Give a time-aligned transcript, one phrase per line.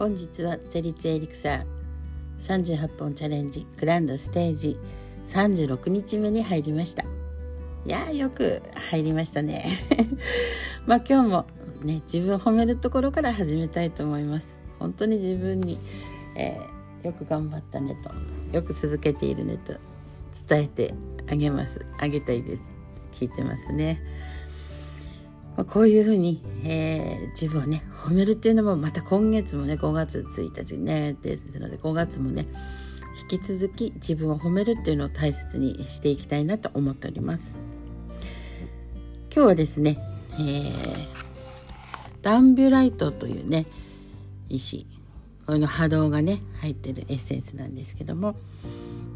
[0.00, 1.66] 本日はゼリツエリクサー。
[2.40, 4.78] 38本チャレンジグランドステージ。
[5.28, 7.02] 36日目に入りました。
[7.02, 7.06] い
[7.84, 9.62] やよく入りましたね。
[10.88, 11.46] まあ今日も
[11.82, 14.56] ね自分を褒めるところから始めたいと思います。
[14.78, 15.78] 本当に自分に、
[16.34, 19.74] えー、よく頑張ったねとよく続けているねと
[20.48, 20.94] 伝えて
[21.30, 21.84] あげます。
[21.98, 22.62] あげたいです。
[23.12, 24.00] 聞いてますね。
[25.60, 32.46] まあ、こういうふうに、えー、自分をね褒めるっていうのもまた今月もね5月1日ねですので5月もね
[33.30, 37.58] 引き続き自分を褒めるっていうのを大切にしていきたいなと思っております。
[39.30, 39.98] 今日はですね、
[40.32, 41.06] えー、
[42.22, 43.66] ダンビュライトというね
[44.48, 44.86] 石
[45.44, 48.34] これの波動がね入ってるエッセンスなんですけども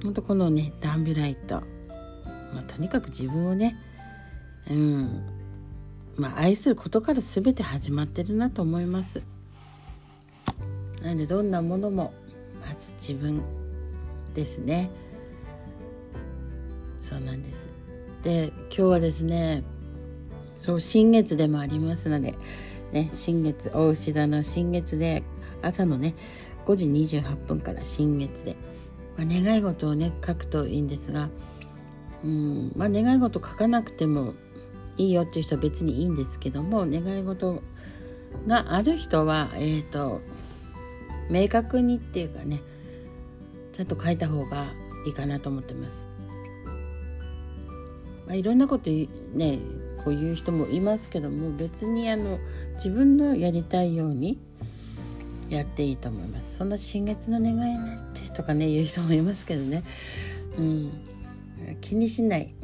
[0.02, 1.62] ほんとこのねダンビュライト、
[2.54, 3.78] ま、とにかく自分をね
[4.70, 5.33] うん
[6.16, 9.22] まあ、愛することから全て始まってるなと思います。
[11.02, 12.14] なのでどんなものも
[12.60, 13.42] まず自分
[14.32, 14.90] ですね。
[17.00, 17.74] そうなんです。
[18.24, 19.62] で今日はですね
[20.56, 22.34] そう新月でもありますので
[22.90, 25.22] ね新月大牛座の新月で
[25.60, 26.14] 朝のね
[26.64, 26.86] 5時
[27.18, 28.56] 28分から新月で、
[29.18, 31.28] まあ、願い事をね書くといいんですが
[32.24, 34.32] うんまあ願い事書かなくても
[34.96, 37.60] いいよっていう人は別にいいんですけども願い事
[38.46, 40.20] がある人はえ、ー、と
[41.30, 42.60] 明確にっていうかね
[43.72, 44.72] ちゃんと書いた方が
[45.06, 46.08] いいかなと思ってます。
[48.26, 49.58] まあ、いろんなことね
[50.04, 52.38] こういう人もいますけども別にあの
[52.74, 54.38] 自分のやりたいように
[55.50, 56.56] やっていいと思います。
[56.56, 59.82] そんな新月の願いなんてとかね言う人もいますけどね、
[60.58, 60.90] うん、
[61.80, 62.54] 気にしない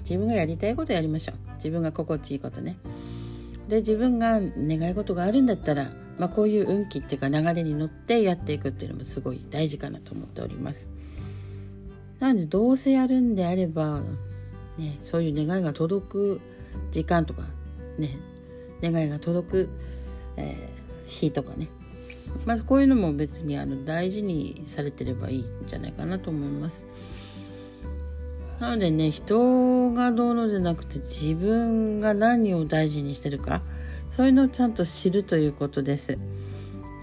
[0.00, 2.76] 自分がやりたいことやりましょう自分が心地いいことね。
[3.68, 10.90] で自分が願い事があるんだったら、まあ、こういう運気っていうか流れに乗ってやっていくっていうのもすごい大事かなと思っております。
[12.18, 14.00] なのでどうせやるんであれば、
[14.78, 16.40] ね、そういう願いが届く
[16.90, 17.42] 時間とか
[17.98, 18.16] ね
[18.82, 19.68] 願いが届く、
[20.36, 21.68] えー、日とかね。
[22.46, 26.84] まあ、こういうのも別にあの大事にされてればいいんじゃないかなと思います。
[28.62, 33.60] なのでね人がどうのじゃなくて自分が何を大事にしてるか。
[34.08, 36.16] そういうのをちゃんと知るということです。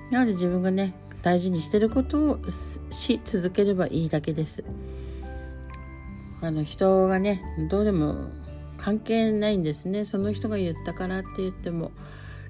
[0.10, 2.40] なので自分がね大事にしてることを
[2.92, 4.64] し続ければいいだけです。
[6.40, 8.16] あの人がねどうでも
[8.78, 10.06] 関係ないんですね。
[10.06, 11.92] その人が言ったからって言っても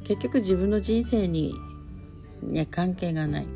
[0.03, 1.55] 結局自分の人生に
[2.43, 3.47] ね関係がない。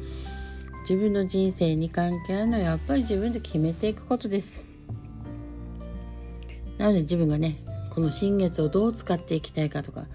[0.81, 4.72] 自分の人生に関係あるのはやっぱり自分で決めていくことです。
[6.78, 7.57] なので自分がね
[7.89, 10.06] この新月をどう使っていきたいかとか、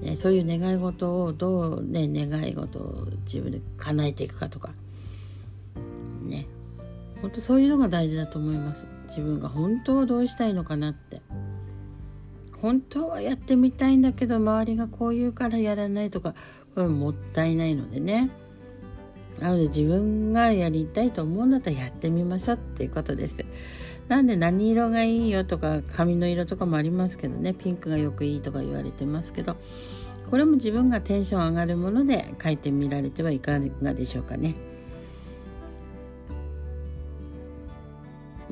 [0.00, 4.70] ね、そういう願い事をどうね願い事を自分で叶えていくかとか。
[6.22, 6.46] ね。
[7.20, 8.86] 本当そういうのが大事だと思います。
[9.08, 11.22] 自分が本当はどうしたいのかなって。
[12.60, 16.34] 本当はやってみたいんだけど周りがこう言うからやらないとか
[16.74, 18.30] これもったいないのでね。
[19.40, 23.36] なので自分がやりたいと思うんだったらやってみましょうっていうことです。
[24.08, 27.54] なんで何色がいいよとか髪の色とかもありますけどね。
[27.54, 29.56] ピンクがよくいいとか言われてますけど。
[30.30, 34.54] これも自分がテンション上がるもので書いてみられてはいかがでしょうかね。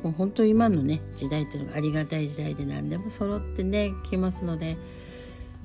[0.01, 4.77] もう本当今のね時代っていうのがありがたい時代で何でも揃ってねきますので。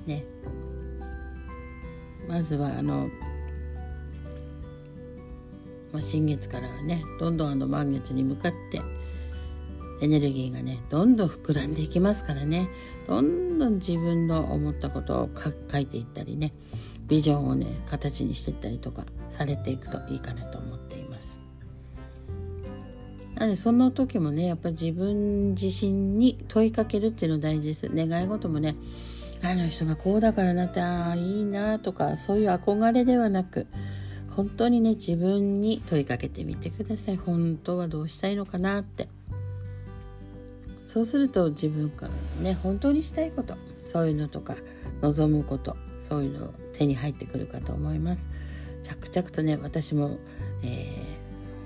[0.06, 0.25] ね。
[2.28, 3.09] まずはあの、
[5.93, 8.82] まあ、新月からねどんどんあの満月に向かって
[10.00, 12.69] エネルギーがねどんどん膨らんでいきますからね。
[13.06, 16.53] どんどん自分の思ったことを書いていったりね。
[17.09, 21.41] ビジョンをね形にしていったりとかされていくといいかなと思っています。
[23.34, 27.91] なのでその時もねやっぱり自分自身に問いかけるっていうの大事です。
[27.94, 28.76] 願い事もね
[29.43, 33.67] あの人がこうだからなってああいいなとかそういう憧れではなく
[34.37, 37.17] 本当にね自分に問いかけてみてください。
[37.17, 39.08] 本当はどうしたいのかなって。
[40.88, 44.56] そうすると自分からね本当にしたいことそういうのとか
[45.02, 48.29] 望むことそういうの手に入ってくるかと思います。
[48.82, 50.17] 着々とね私も、
[50.62, 50.67] え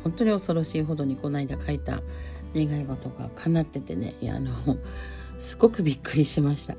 [0.01, 2.03] ー、本当に恐ろしいほどにこの間書いた
[2.53, 4.51] 願い事が叶っててねいやあの
[5.39, 6.75] すごくびっくりしました。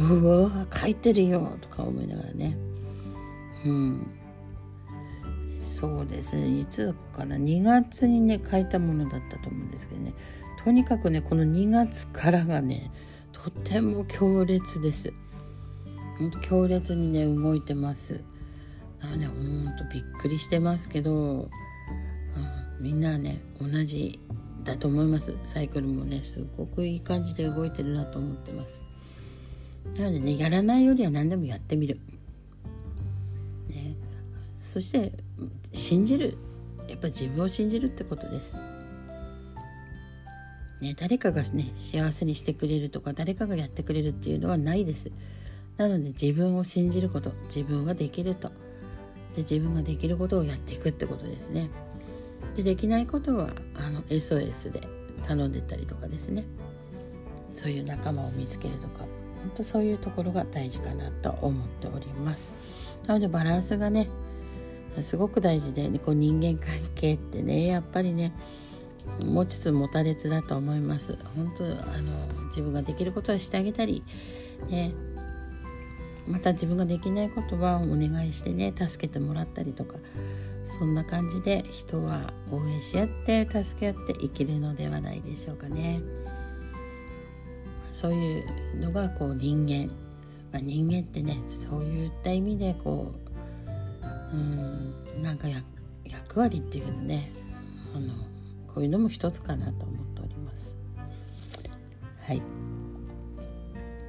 [0.00, 2.56] うわ書いてるよとか思いながらね。
[3.64, 4.06] うん。
[5.70, 6.58] そうですね。
[6.58, 10.14] いつかな？2月にね書いたものだったと思うんですけどね。
[10.66, 12.90] とにかくねこの2月からがね
[13.32, 15.12] とても強烈です。
[16.42, 18.14] 強烈にね動いてます。
[19.00, 21.48] だからねほんとびっくりしてますけど、うん、
[22.80, 24.18] みんなね同じ
[24.64, 25.36] だと思います。
[25.44, 28.82] サイクルもねすごくいい感じで動いてるなと思ってます。
[29.96, 32.00] なのでねやらないよりは何でもやってみる、
[33.68, 33.94] ね、
[34.58, 35.12] そして
[35.72, 36.36] 信じる。
[36.88, 38.56] やっぱ自分を信じるってことです。
[40.80, 45.10] ね、誰かがね幸せにしてくれるとか誰かがやってくれるっていうのはないです。
[45.76, 48.48] なので自分を信じること自分はできると
[49.34, 51.68] で自分ができることをやっていくってことですね。
[52.54, 54.80] でできないことはあの SOS で
[55.24, 56.44] 頼んでたりとかですね
[57.52, 62.52] そういう仲間を見つけるとか本当そういうところが大事かなと思っております。
[63.06, 64.08] なのでバランスがね
[65.02, 68.32] すごく大事で、ね、こう人間関係ってねやっぱりね
[69.24, 71.16] 持ちつ持たれつだと思います。
[71.34, 74.02] 本当あの自分ができることはしてあげたり、
[74.68, 74.92] ね、
[76.26, 79.96] また自分ができないことはお願いしてね助けてもらったりとか
[80.64, 86.00] そんな感じで人は応援し合って助け合って生きるのではないでしょうかね。
[87.92, 88.44] そういう
[88.78, 89.90] のがこう人間、
[90.52, 93.14] まあ、人間ってねそういった意味でこ
[94.32, 95.48] ううんなんか
[96.04, 97.32] 役割っていうね。
[97.94, 98.12] あの
[98.76, 100.76] こういうのも一つかなと思っております。
[102.20, 102.42] はい、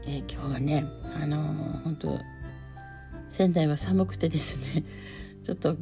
[0.05, 0.85] えー、今日はね
[1.15, 2.19] あのー、本当
[3.29, 4.83] 仙台は寒くてですね
[5.41, 5.79] ちょっと昨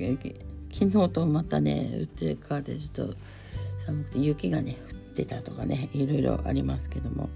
[0.92, 3.16] 日とまたね打って変わってちょっと
[3.80, 7.28] 寒くて雪がね降ってたとかねいろいろありますけども。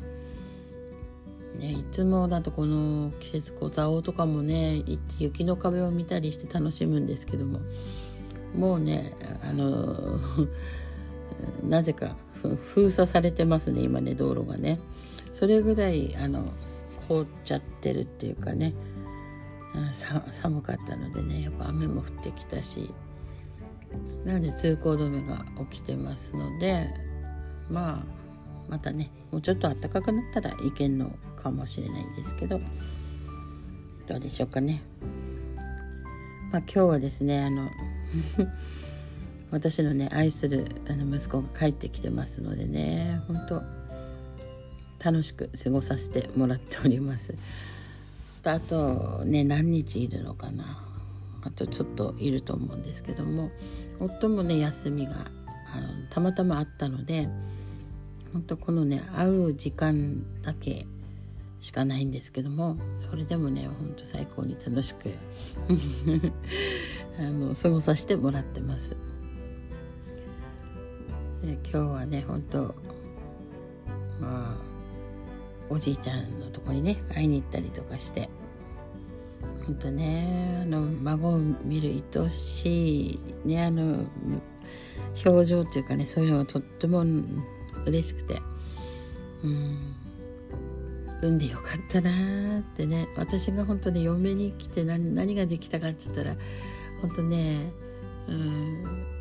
[1.57, 7.59] ね、いつもだとこの季節こう蔵王とかもね行って雪の壁を見たりして楽しむんですけども。
[8.55, 10.19] もうねあの
[11.63, 14.80] なぜか封鎖されてますね今ね道路がね。
[15.33, 16.44] それぐらいあの
[17.07, 18.74] 凍っちゃってるっていうかね
[20.31, 22.94] 寒かったのでねやっぱ雨も降ってきたし
[24.25, 26.89] なので通行止めが起きてますので
[27.69, 28.03] まあ
[28.68, 32.59] またねもうちょっと暖かくなったらいけんのかもしれないんですけど
[34.07, 34.81] どうでしょうかね。
[36.51, 37.69] まあ今日はですねあの
[39.51, 43.61] 私のね愛するあの息子が帰ってきてますのでね本当
[45.03, 47.35] 楽しく過ごさせてもらっております
[48.43, 50.83] あとね何日いるのかな
[51.41, 53.49] あとちょっといると思うんですけども
[53.99, 55.13] 夫もね休みが
[55.73, 57.29] あのたまたまあったので
[58.33, 60.85] 本当このね会う時間だけ
[61.61, 62.77] しかないんですけども
[63.09, 65.09] それでもねほんと最高に楽しく
[67.19, 68.95] あの過ごさせてもらってます。
[71.44, 72.75] で今日はね本当
[74.19, 74.57] まあ
[75.69, 78.30] おじいちゃんのとこにね会いに行ったりとかして
[79.65, 84.06] 本当ねあの孫を見る愛しいねあの
[85.25, 87.03] 表情っていうかねそういうのがとっても
[87.85, 88.42] 嬉しくて
[89.44, 89.95] うん
[91.21, 96.35] 産んでよかったなーってね私が本当に嫁に来て何何ができたかっつったら
[97.01, 97.71] 本当ね
[98.27, 99.19] うん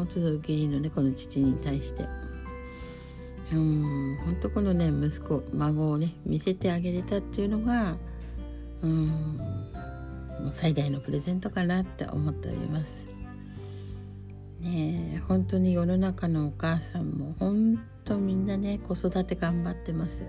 [0.00, 2.04] 本当の義理のねこの父に対して。
[3.52, 7.96] うん本当このね息子孫をね見せてあげれたっていうのが
[8.80, 9.12] うん
[10.52, 13.06] 最大のプレゼントかなって思っております。
[14.60, 20.22] ね本当に世の中のお母さんも本当みんなね子育て頑張ってます。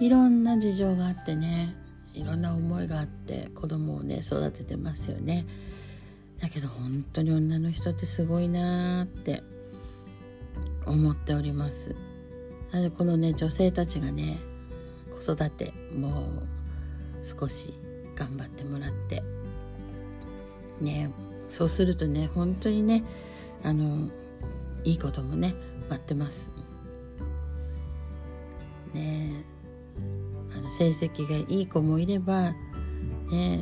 [0.00, 1.76] いろんな事情があってね
[2.12, 5.46] いろんな思いがあって子供をね育ててますよね。
[6.40, 9.42] だけど本当に女の人ってすごいなーって
[10.86, 11.94] 思っております
[12.72, 14.38] なのでこのね女性たちがね
[15.18, 16.28] 子育ても
[17.22, 17.74] う少し
[18.16, 19.22] 頑張ってもらって
[20.80, 21.10] ね
[21.48, 23.04] そうするとね本当にね
[23.62, 24.08] あの
[24.84, 25.54] いいこともね
[25.90, 26.50] 待ってます。
[28.94, 29.44] ね
[30.56, 32.54] あの成績がいい子もいれば
[33.30, 33.60] ね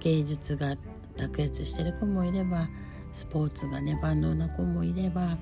[0.00, 0.76] 芸術が
[1.16, 2.68] 卓越してる子もいれば
[3.12, 5.38] スポーツがね万能な子もいれば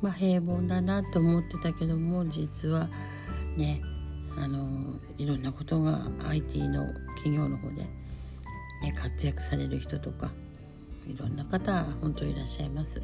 [0.00, 2.88] まあ平凡だなと思ってたけども実は
[3.56, 3.82] ね
[4.36, 6.86] あのいろんなことが IT の
[7.16, 7.82] 企業の方で、
[8.82, 10.32] ね、活躍される人とか
[11.06, 13.02] いろんな方本当いらっしゃいます。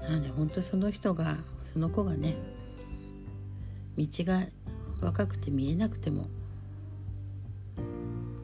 [0.00, 2.34] なので本当その人がその子がね
[3.96, 4.42] 道が
[5.00, 6.26] 若くて見えなくても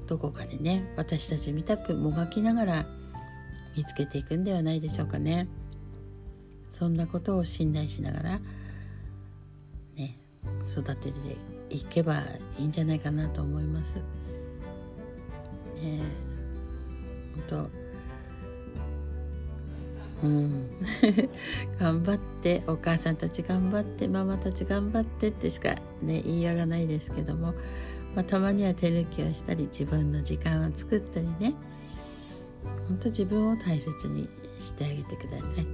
[0.08, 2.86] どこかでね私たちみたくもがきながら
[3.76, 5.46] 見つけていくんではないでしょうかね
[6.72, 8.40] そんなことを信頼しながら
[9.96, 10.18] ね
[10.66, 11.36] 育てて
[11.70, 12.22] いけば
[12.58, 13.96] いいんじゃないかなと思います。
[13.96, 14.02] ね
[15.84, 16.00] え
[17.48, 17.68] 本
[20.22, 20.70] 当うん
[21.78, 27.54] 頑張ってお母さんたち頑張ってママたち頑張ってってしかね言いようがないですけども、
[28.18, 31.54] まあ、たまには手抜きをしたり自分の時間を作ったりね。
[32.88, 35.66] 本当自分を大切にしてあげてください。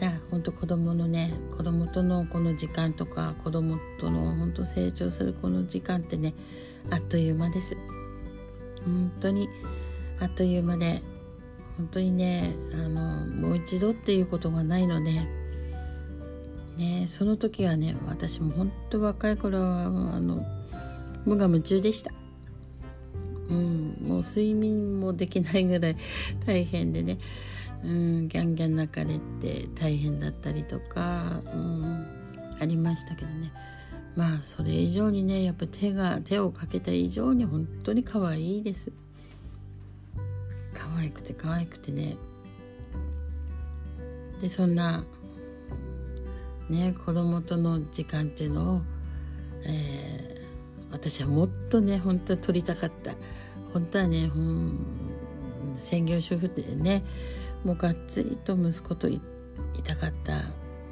[0.00, 6.34] ただ本当子供のね子供とのこの時間とか子供との本当成長するこの時間ってね
[6.90, 7.76] あっという間です。
[8.84, 9.48] 本当に
[10.18, 11.00] あっという間で
[11.76, 15.12] 本当にねあのもう一度っていうことがないので
[16.76, 20.44] ねその時はね私も本当若い頃はあの
[21.24, 22.12] 無我夢中でした。
[23.50, 25.96] うん、もう睡眠もできないぐらい
[26.46, 27.18] 大変でね、
[27.84, 32.06] うん、ギャンギャン泣かれて大変だったりとか、うん、
[32.60, 33.52] ありましたけどね。
[34.16, 38.92] まあそれ以上にねやっぱ手が手をかけた以上に本当に可愛いです。
[40.74, 42.16] 可愛くて可愛くてね。
[44.40, 45.04] でそんな
[46.68, 48.80] ね子供との時間っていうのを、
[49.64, 50.09] え、
[50.90, 53.14] 私はもっとね本当は取りたかった
[53.72, 54.78] 本当はね、うん、
[55.76, 57.04] 専業主婦でね
[57.64, 59.20] もうがっつりと息子とい
[59.84, 60.42] たかったっ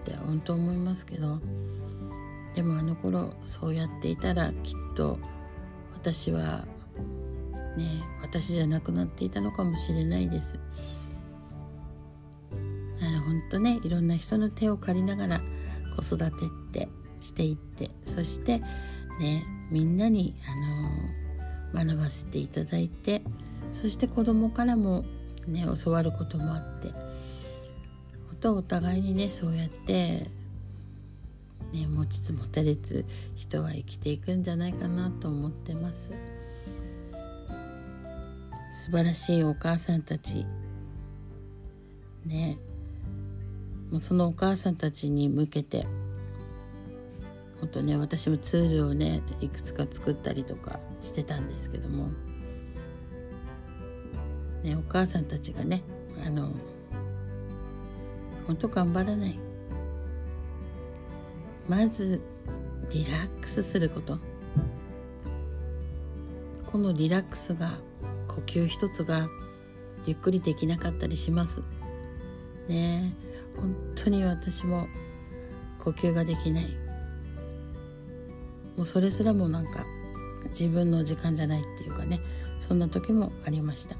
[0.04, 1.38] て本当思いますけど
[2.54, 5.18] でもあの頃そうやっていたらきっと
[5.94, 6.64] 私は
[7.76, 10.58] ね私じゃなくなっていたのかもしれないです。
[13.28, 15.40] 本当ねいろんな人の手を借りながら
[15.96, 16.88] 子育てって
[17.20, 18.58] していってそして
[19.20, 20.34] ねみんなに
[21.74, 23.22] あの学ばせていただいて
[23.72, 25.04] そして子供からも
[25.46, 30.26] ね教わることもあって本当お互いにねそうやって
[31.72, 33.04] ね持ちつ持たれつ
[33.36, 36.12] 人は生きていくんじゃないかなと思ってます。
[38.70, 40.46] 素晴らしいお母さんたち。
[42.24, 42.58] ね。
[43.90, 45.86] もうそのお母さんたちに向けて
[47.60, 52.08] 本当ね私もツールをねいくつか作ったりとかしてたんですけども、
[54.62, 55.82] ね、お母さんたちがね
[56.24, 56.52] あの
[58.46, 59.38] 本当頑張らない。
[61.68, 62.22] まず
[62.90, 64.18] リラックスすること。
[66.72, 67.78] このリラックスが
[68.26, 69.28] 呼吸一つが
[70.06, 71.62] ゆっくりできなかったりします。
[72.68, 73.12] ね
[73.56, 74.86] 本当に私も
[75.78, 76.87] 呼吸ができない。
[78.78, 79.84] もうそれすらもなんか
[80.50, 82.20] 自分の時間じゃないっていうかね
[82.60, 83.96] そんな時もありました。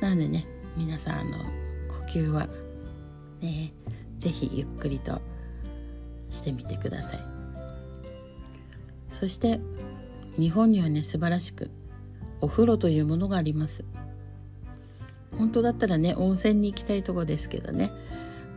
[0.00, 0.46] なのでね
[0.76, 1.44] 皆さんあの呼
[2.10, 2.48] 吸は
[3.42, 3.72] ね
[4.16, 5.20] 是非ゆっくりと
[6.30, 7.20] してみてください。
[9.10, 9.60] そして
[10.38, 11.70] 日本にはね素晴らしく
[12.40, 13.84] お風呂というものがあります。
[15.36, 17.90] 本当だったらね温泉に行きたいとこですけどね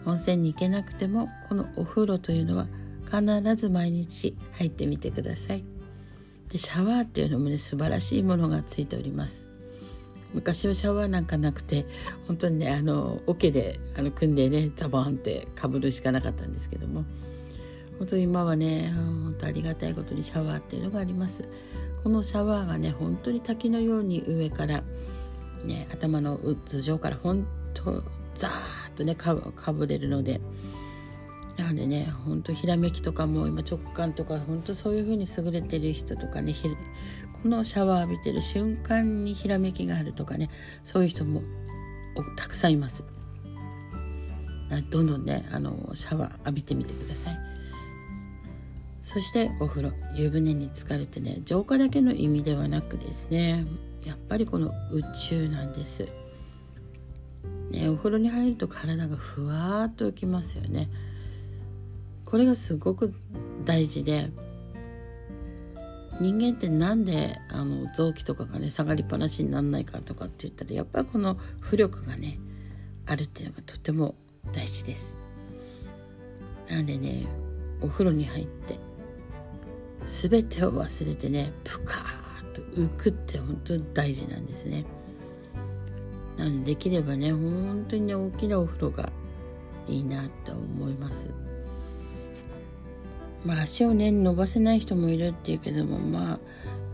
[0.05, 2.67] 温泉に行けなくてもこのお風呂というのは
[3.13, 5.63] 必ず毎日入ってみてください。
[6.51, 9.47] でシャワーっていうのもね素晴らしいものがついております。
[10.33, 11.85] 昔はシャワーなんかなくて
[12.27, 17.05] 本当にねあの桶であの組んでねザバーンってかぶるしかなかったんですけども。
[17.99, 21.47] 本当に今はね本当ありがたいことにシャワーっていうのがあります。
[22.03, 24.83] このシャワーがね本当に滝のように上から
[25.63, 28.03] ね頭の頭上から本当
[28.33, 28.51] ザー
[28.93, 29.35] ッとねか
[29.71, 30.41] ぶれるので
[31.57, 36.53] なのでねほんとひらめきとかも今直感とかほんとそういう風に優れてる人とかね
[37.43, 40.49] このシャワー浴びてる瞬間にひらめきがあるとかね
[40.83, 41.41] そういう人も
[42.35, 43.03] たくさんいます。
[44.89, 47.37] どんどんねあのシャワー浴びてみてください。
[49.01, 49.91] そしてお風呂。
[50.15, 53.65] 湯船に浸かるってね浄化だけの意味ではなくですね
[54.05, 56.07] やっぱりこの宇宙なんです。
[57.69, 60.89] ねお風呂に入ると体がふわーっと浮きますよね。
[62.33, 63.13] これがすごく
[63.63, 64.31] 大事で
[66.19, 72.39] 人間ってなんであの臓器とかがね下がりっぱなしにならないかとかって言ったらやっぱりこの浮力がね
[73.05, 74.15] あるっていうのがとても
[74.51, 75.15] 大事です。
[76.71, 77.27] なんでね
[77.83, 78.79] お風呂に入って
[80.07, 84.85] 全てを忘れてねプカーッと浮くって本当に大事なんですね。
[86.35, 89.11] なのでできればね本当にね大きなお風呂が
[89.87, 91.29] いいなと思います。
[93.45, 96.39] まあ、足をね伸ばせない人もいるっていうけどもまあ、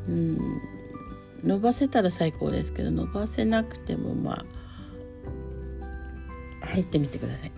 [0.08, 0.62] うん、
[1.44, 4.46] 伸ばせたら最高ですけど伸ばせなくてもまあ
[6.66, 7.52] 入ってみてください。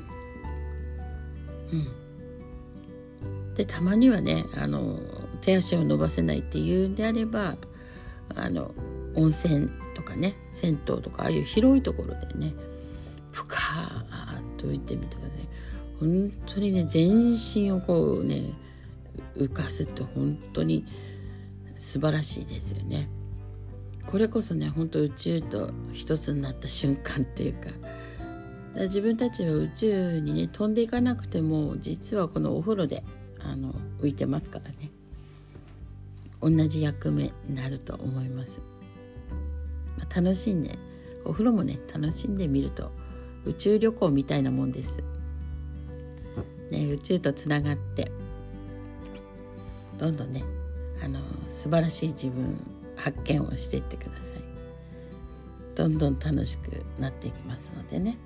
[1.74, 5.00] うん、でたまにはねあの
[5.42, 7.56] 手足を伸ばせないっていうんであれば
[8.36, 8.74] あの
[9.16, 12.54] 温泉とかね銭湯とかああいう広いところでね
[13.32, 15.48] ふかーっと浮いてみてください
[16.00, 18.42] 本当にね全身をこうね
[19.36, 20.86] 浮かすと本当に
[21.78, 23.10] 素晴らしいですよね。
[24.08, 27.70] これこそね本当宇宙と一つになった瞬間っていうか。
[28.74, 33.04] 自分たちは宇宙にね飛んでいかなくても実はこのお風呂で
[33.40, 34.92] あの浮いてますからね。
[36.42, 38.62] 同じ役目になると思います、
[39.98, 40.78] まあ、楽しんで
[41.24, 42.92] お風呂もね楽しんでみると
[43.46, 45.04] 宇宙旅行みたいなもんです、
[46.72, 48.12] ね、宇宙とつながって
[50.02, 50.44] どんどんね
[51.04, 52.60] あの素晴らしい自分
[52.96, 54.42] 発見をしていってください。
[55.76, 58.18] どんどん楽しくなっていきますのでね。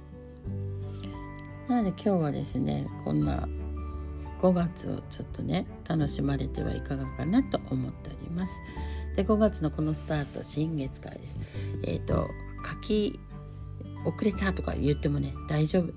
[1.68, 3.48] なので今日はですねこんな
[4.42, 8.54] 5月をちょっとね楽しまれてはいかがかなと思っております。
[9.18, 11.38] で5月のこのスタート新月からです。
[11.84, 12.30] えっ、ー、と
[12.66, 13.20] 書き
[14.06, 15.94] 遅れたとか言ってもね大丈夫。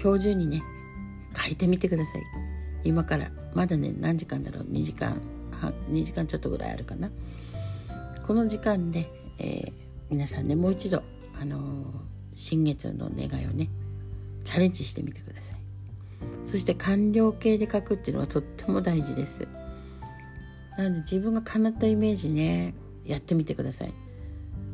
[0.00, 0.62] 今日中にね
[1.36, 2.41] 書いてみてください。
[2.84, 5.20] 今からまだね何時間だろう？2時間
[5.50, 7.10] 半2時間ちょっとぐらいあるかな。
[8.26, 9.08] この時間で、
[9.38, 9.72] えー、
[10.10, 11.02] 皆さんねもう一度
[11.40, 11.60] あのー、
[12.34, 13.68] 新月の願いをね
[14.44, 15.58] チャレンジしてみてください。
[16.44, 19.46] そして完了形で書くっていうのはとっても大事です。
[20.76, 22.74] なので自分が叶ったイメージね
[23.04, 23.92] やってみてください。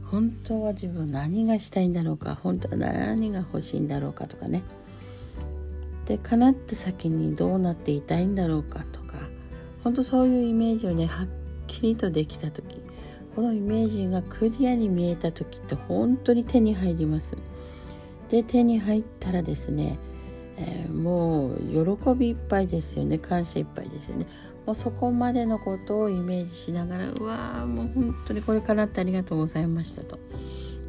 [0.04, 4.62] 本当は自分何がしたいんだろうか本当は何が欲しいんだろうかとかね。
[6.08, 9.18] で叶った先にどうなっていたいんだろうかとか
[9.84, 11.28] 本当そういうイメージをねはっ
[11.66, 12.80] きりとできた時
[13.36, 17.36] このイメージがクリアに見えた時って本当に手に入ります。
[18.30, 19.96] で手に入ったらですね、
[20.56, 23.16] えー、もう喜びいっぱいですよね。
[23.18, 24.26] 感謝いっぱいですよね。
[24.66, 30.18] もうそこまでのことをイメージしながらうわーもう本当にこれからってありがとうございましたと。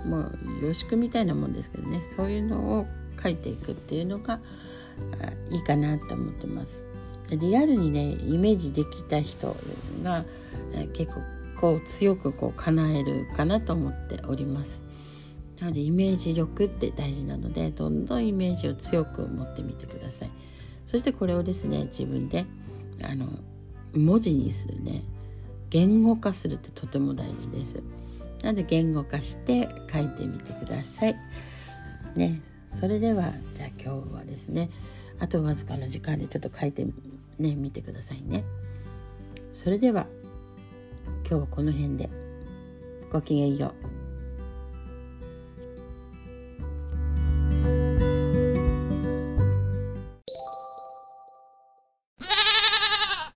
[0.06, 0.30] もうよ
[0.70, 2.02] ろしくみたいなもんですけどね。
[2.04, 2.88] そういうのを
[3.22, 4.40] 書いていくっていうのが
[5.50, 6.84] いいかなと思ってます。
[7.30, 9.56] リアルにねイメージできた人
[10.04, 10.26] が
[10.94, 11.22] 結構
[11.60, 14.84] こう強くこう叶えるかなと思っております。
[15.60, 20.30] なのでイメージ力って大事なのでどんどんイメージを強く持ってみてください。
[20.86, 22.46] そしてこれをですね自分で
[23.04, 23.28] あの
[23.94, 25.04] 文字にするね
[25.70, 27.84] 言語化するってとても大事です。
[28.42, 31.16] なので言語化して書いてみてください。
[32.16, 32.42] ね。
[32.74, 34.70] それではじゃあ今日はですね
[35.20, 36.86] あとわずかの時間でちょっと書いて
[37.38, 38.44] ね見てくださいね。
[39.54, 40.08] それでは
[41.28, 42.10] 今日はこの辺で。
[43.12, 43.99] ごきげんよう。